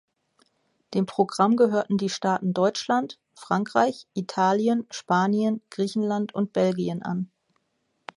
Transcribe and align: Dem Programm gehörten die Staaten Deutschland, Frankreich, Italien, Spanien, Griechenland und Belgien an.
Dem 0.95 1.05
Programm 1.05 1.55
gehörten 1.57 1.99
die 1.99 2.09
Staaten 2.09 2.53
Deutschland, 2.55 3.19
Frankreich, 3.35 4.07
Italien, 4.15 4.87
Spanien, 4.89 5.61
Griechenland 5.69 6.33
und 6.33 6.53
Belgien 6.53 7.03
an. 7.03 7.29